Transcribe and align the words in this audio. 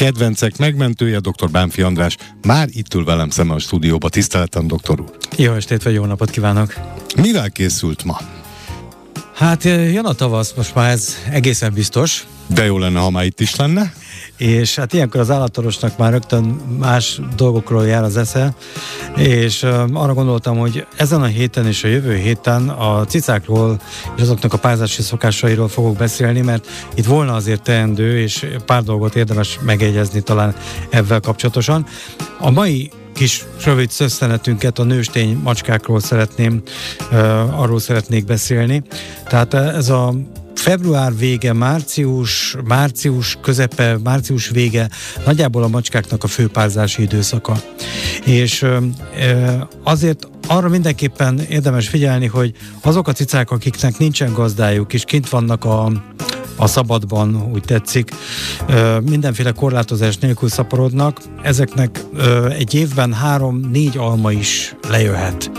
kedvencek 0.00 0.56
megmentője, 0.56 1.18
dr. 1.18 1.50
Bánfi 1.50 1.82
András, 1.82 2.16
már 2.42 2.68
itt 2.70 2.94
ül 2.94 3.04
velem 3.04 3.30
szemben 3.30 3.56
a 3.56 3.60
stúdióba. 3.60 4.08
Tiszteletem, 4.08 4.66
doktor 4.66 5.00
úr! 5.00 5.16
Jó 5.36 5.52
estét, 5.52 5.82
vagy 5.82 5.94
jó 5.94 6.04
napot 6.04 6.30
kívánok! 6.30 6.74
Mivel 7.16 7.50
készült 7.50 8.04
ma? 8.04 8.18
Hát 9.34 9.64
jön 9.64 10.04
a 10.04 10.12
tavasz, 10.12 10.52
most 10.56 10.74
már 10.74 10.90
ez 10.90 11.16
egészen 11.30 11.72
biztos. 11.72 12.26
De 12.54 12.64
jó 12.64 12.78
lenne, 12.78 12.98
ha 12.98 13.10
már 13.10 13.24
itt 13.24 13.40
is 13.40 13.56
lenne. 13.56 13.92
És 14.36 14.76
hát 14.76 14.92
ilyenkor 14.92 15.20
az 15.20 15.30
állatorvosnak 15.30 15.98
már 15.98 16.12
rögtön 16.12 16.44
más 16.78 17.20
dolgokról 17.36 17.86
jár 17.86 18.02
az 18.02 18.16
esze, 18.16 18.54
és 19.16 19.62
arra 19.92 20.14
gondoltam, 20.14 20.58
hogy 20.58 20.86
ezen 20.96 21.22
a 21.22 21.26
héten 21.26 21.66
és 21.66 21.84
a 21.84 21.88
jövő 21.88 22.16
héten 22.16 22.68
a 22.68 23.04
cicákról 23.04 23.80
és 24.16 24.22
azoknak 24.22 24.52
a 24.52 24.58
pályázási 24.58 25.02
szokásairól 25.02 25.68
fogok 25.68 25.96
beszélni, 25.96 26.40
mert 26.40 26.66
itt 26.94 27.04
volna 27.04 27.34
azért 27.34 27.62
teendő, 27.62 28.18
és 28.18 28.46
pár 28.66 28.82
dolgot 28.82 29.16
érdemes 29.16 29.58
megegyezni 29.62 30.20
talán 30.20 30.54
ebben 30.90 31.20
kapcsolatosan. 31.20 31.86
A 32.38 32.50
mai 32.50 32.90
kis 33.14 33.44
rövid 33.64 33.90
szösszenetünket 33.90 34.78
a 34.78 34.84
nőstény 34.84 35.40
macskákról 35.42 36.00
szeretném, 36.00 36.62
arról 37.50 37.80
szeretnék 37.80 38.24
beszélni. 38.24 38.82
Tehát 39.28 39.54
ez 39.54 39.88
a 39.88 40.14
február 40.54 41.16
vége, 41.16 41.52
március, 41.52 42.56
március 42.64 43.38
közepe, 43.42 43.98
március 44.02 44.48
vége 44.48 44.88
nagyjából 45.24 45.62
a 45.62 45.68
macskáknak 45.68 46.24
a 46.24 46.26
főpárzási 46.26 47.02
időszaka. 47.02 47.62
És 48.24 48.66
azért 49.84 50.28
arra 50.46 50.68
mindenképpen 50.68 51.40
érdemes 51.48 51.88
figyelni, 51.88 52.26
hogy 52.26 52.52
azok 52.82 53.08
a 53.08 53.12
cicák, 53.12 53.50
akiknek 53.50 53.98
nincsen 53.98 54.32
gazdájuk, 54.32 54.92
és 54.92 55.04
kint 55.04 55.28
vannak 55.28 55.64
a, 55.64 55.92
a 56.60 56.66
szabadban, 56.66 57.48
úgy 57.52 57.62
tetszik, 57.62 58.10
mindenféle 59.02 59.52
korlátozás 59.52 60.18
nélkül 60.18 60.48
szaporodnak, 60.48 61.20
ezeknek 61.42 62.00
egy 62.58 62.74
évben 62.74 63.12
három-négy 63.12 63.96
alma 63.96 64.32
is 64.32 64.76
lejöhet. 64.88 65.50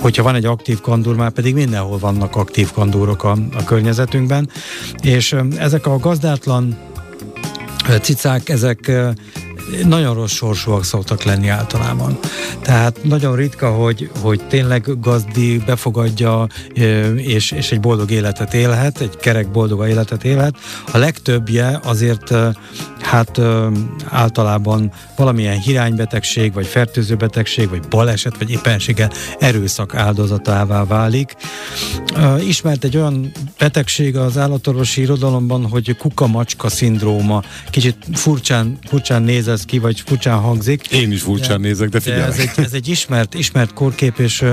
Hogyha 0.00 0.22
van 0.22 0.34
egy 0.34 0.44
aktív 0.44 0.80
kandúr, 0.80 1.16
már 1.16 1.30
pedig 1.30 1.54
mindenhol 1.54 1.98
vannak 1.98 2.36
aktív 2.36 2.72
kandúrok 2.72 3.24
a, 3.24 3.36
a 3.58 3.64
környezetünkben, 3.64 4.50
és 5.00 5.36
ezek 5.58 5.86
a 5.86 5.98
gazdátlan 5.98 6.76
cicák, 8.02 8.48
ezek 8.48 8.92
nagyon 9.84 10.14
rossz 10.14 10.32
sorsúak 10.32 10.84
szoktak 10.84 11.22
lenni 11.22 11.48
általában. 11.48 12.18
Tehát 12.62 12.98
nagyon 13.02 13.36
ritka, 13.36 13.70
hogy, 13.70 14.10
hogy 14.20 14.40
tényleg 14.48 15.00
gazdi 15.00 15.58
befogadja, 15.58 16.46
és, 17.16 17.50
és 17.50 17.72
egy 17.72 17.80
boldog 17.80 18.10
életet 18.10 18.54
élhet, 18.54 19.00
egy 19.00 19.16
kerek 19.16 19.50
boldog 19.50 19.88
életet 19.88 20.24
élhet. 20.24 20.56
A 20.92 20.98
legtöbbje 20.98 21.80
azért 21.84 22.34
hát 23.00 23.40
általában 24.04 24.92
valamilyen 25.16 25.58
hiránybetegség, 25.58 26.52
vagy 26.52 26.66
fertőzőbetegség, 26.66 27.68
vagy 27.68 27.88
baleset, 27.88 28.38
vagy 28.38 28.50
éppenséggel 28.50 29.10
erőszak 29.38 29.94
áldozatává 29.94 30.84
válik. 30.84 31.34
Ismert 32.40 32.84
egy 32.84 32.96
olyan 32.96 33.32
betegség 33.58 34.16
az 34.16 34.38
állatorvosi 34.38 35.00
irodalomban, 35.00 35.68
hogy 35.68 35.96
kukamacska 35.96 36.68
szindróma. 36.68 37.42
Kicsit 37.70 37.96
furcsán, 38.12 38.78
furcsán 38.88 39.22
néz 39.22 39.48
ez 39.56 39.64
ki, 39.64 39.78
vagy 39.78 40.00
furcsán 40.06 40.38
hangzik. 40.38 40.90
Én 40.90 41.12
is 41.12 41.22
furcsán 41.22 41.60
de, 41.60 41.68
nézek, 41.68 41.88
de 41.88 42.00
figyelj. 42.00 42.22
Ez 42.22 42.38
egy, 42.38 42.64
ez 42.64 42.72
egy 42.72 42.88
ismert, 42.88 43.34
ismert 43.34 43.72
korkép, 43.72 44.18
és 44.18 44.44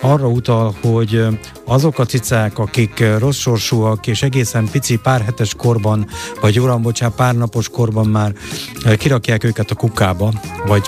arra 0.00 0.28
utal, 0.28 0.74
hogy 0.80 1.24
azok 1.64 1.98
a 1.98 2.04
cicák, 2.04 2.58
akik 2.58 3.04
rossz 3.18 3.38
sorsúak, 3.38 4.06
és 4.06 4.22
egészen 4.22 4.68
pici 4.70 4.96
pár 4.96 5.22
hetes 5.22 5.54
korban, 5.54 6.06
vagy 6.40 6.60
uram, 6.60 6.82
bocsánat, 6.82 7.16
pár 7.16 7.34
napos 7.34 7.68
korban 7.68 8.06
már 8.06 8.32
kirakják 8.96 9.44
őket 9.44 9.70
a 9.70 9.74
kukába, 9.74 10.32
vagy 10.66 10.82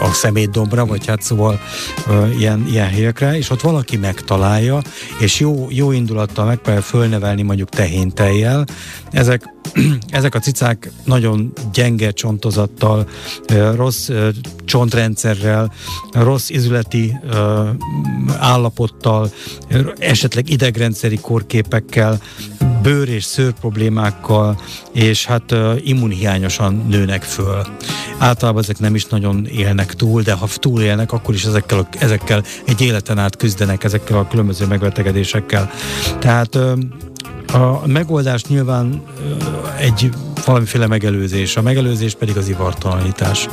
a 0.00 0.12
szemétdombra, 0.12 0.86
vagy 0.86 1.06
hát 1.06 1.22
szóval 1.22 1.60
uh, 2.08 2.38
ilyen, 2.38 2.66
ilyen 2.70 2.88
helyekre, 2.88 3.36
és 3.36 3.50
ott 3.50 3.60
valaki 3.60 3.96
megtalálja, 3.96 4.82
és 5.20 5.40
jó, 5.40 5.66
jó 5.70 5.92
indulattal 5.92 6.46
megpróbál 6.46 6.82
fölnevelni 6.82 7.42
mondjuk 7.42 7.68
tehéntejjel. 7.68 8.64
Ezek 9.10 9.42
ezek 10.10 10.34
a 10.34 10.38
cicák 10.38 10.90
nagyon 11.04 11.52
gyenge 11.72 12.10
csontozattal, 12.10 13.08
rossz 13.74 14.10
csontrendszerrel, 14.64 15.72
rossz 16.12 16.48
izületi 16.48 17.18
állapottal, 18.38 19.30
esetleg 19.98 20.50
idegrendszeri 20.50 21.16
korképekkel, 21.16 22.20
bőr 22.82 23.08
és 23.08 23.24
szőr 23.24 23.52
problémákkal, 23.52 24.60
és 24.92 25.26
hát 25.26 25.54
immunhiányosan 25.82 26.86
nőnek 26.88 27.22
föl. 27.22 27.66
Általában 28.18 28.62
ezek 28.62 28.78
nem 28.78 28.94
is 28.94 29.06
nagyon 29.06 29.46
élnek 29.46 29.94
túl, 29.94 30.22
de 30.22 30.32
ha 30.32 30.48
túl 30.54 30.82
élnek, 30.82 31.12
akkor 31.12 31.34
is 31.34 31.44
ezekkel, 31.44 31.88
ezekkel 31.98 32.44
egy 32.66 32.80
életen 32.80 33.18
át 33.18 33.36
küzdenek, 33.36 33.84
ezekkel 33.84 34.18
a 34.18 34.28
különböző 34.28 34.66
megbetegedésekkel. 34.66 35.70
Tehát 36.18 36.58
a 37.52 37.86
megoldás 37.86 38.44
nyilván 38.44 39.02
egy 39.78 40.10
valamiféle 40.44 40.86
megelőzés, 40.86 41.56
a 41.56 41.62
megelőzés 41.62 42.14
pedig 42.14 42.36
az 42.36 42.48
ivartalanítás. 42.48 43.48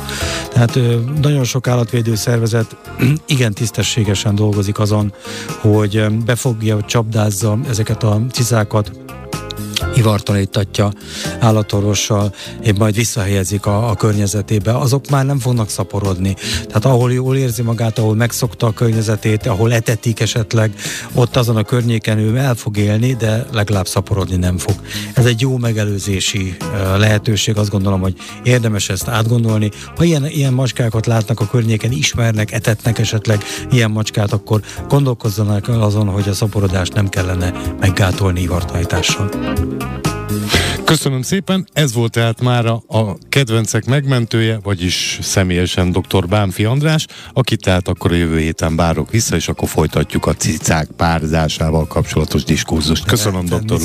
Tehát 0.52 0.78
nagyon 1.20 1.44
sok 1.44 1.66
állatvédő 1.66 2.14
szervezet 2.14 2.76
igen 3.26 3.52
tisztességesen 3.52 4.34
dolgozik 4.34 4.78
azon, 4.78 5.12
hogy 5.60 6.06
befogja, 6.24 6.82
csapdázza 6.82 7.58
ezeket 7.68 8.02
a 8.02 8.20
cicákat, 8.32 8.90
ivartanítatja 10.00 10.92
állatorvossal, 11.40 12.34
és 12.60 12.72
majd 12.78 12.94
visszahelyezik 12.94 13.66
a, 13.66 13.90
a 13.90 13.94
környezetébe, 13.94 14.76
azok 14.76 15.10
már 15.10 15.24
nem 15.24 15.38
fognak 15.38 15.68
szaporodni. 15.68 16.36
Tehát 16.66 16.84
ahol 16.84 17.12
jól 17.12 17.36
érzi 17.36 17.62
magát, 17.62 17.98
ahol 17.98 18.14
megszokta 18.14 18.66
a 18.66 18.72
környezetét, 18.72 19.46
ahol 19.46 19.72
etetik 19.72 20.20
esetleg, 20.20 20.74
ott 21.14 21.36
azon 21.36 21.56
a 21.56 21.62
környéken 21.62 22.18
ő 22.18 22.36
el 22.36 22.54
fog 22.54 22.76
élni, 22.76 23.14
de 23.14 23.46
legalább 23.52 23.86
szaporodni 23.86 24.36
nem 24.36 24.58
fog. 24.58 24.74
Ez 25.14 25.24
egy 25.24 25.40
jó 25.40 25.56
megelőzési 25.56 26.56
lehetőség, 26.96 27.56
azt 27.56 27.70
gondolom, 27.70 28.00
hogy 28.00 28.14
érdemes 28.42 28.88
ezt 28.88 29.08
átgondolni. 29.08 29.70
Ha 29.96 30.04
ilyen, 30.04 30.26
ilyen 30.26 30.52
macskákat 30.52 31.06
látnak 31.06 31.40
a 31.40 31.46
környéken, 31.46 31.92
ismernek, 31.92 32.52
etetnek 32.52 32.98
esetleg 32.98 33.44
ilyen 33.70 33.90
macskát, 33.90 34.32
akkor 34.32 34.60
gondolkozzanak 34.88 35.68
azon, 35.68 36.08
hogy 36.08 36.28
a 36.28 36.32
szaporodást 36.32 36.94
nem 36.94 37.08
kellene 37.08 37.52
meggátolni 37.80 38.40
ivartajtással. 38.40 39.28
Köszönöm 40.90 41.22
szépen, 41.22 41.68
ez 41.72 41.92
volt 41.92 42.12
tehát 42.12 42.40
már 42.40 42.66
a, 42.66 42.82
kedvencek 43.28 43.84
megmentője, 43.84 44.58
vagyis 44.62 45.18
személyesen 45.22 45.92
dr. 45.92 46.26
Bánfi 46.28 46.64
András, 46.64 47.06
aki 47.32 47.56
tehát 47.56 47.88
akkor 47.88 48.12
a 48.12 48.14
jövő 48.14 48.38
héten 48.38 48.76
bárok 48.76 49.10
vissza, 49.10 49.36
és 49.36 49.48
akkor 49.48 49.68
folytatjuk 49.68 50.26
a 50.26 50.34
cicák 50.34 50.88
párzásával 50.96 51.86
kapcsolatos 51.86 52.44
diskurzust. 52.44 53.04
Köszönöm, 53.04 53.46
doktor. 53.46 53.80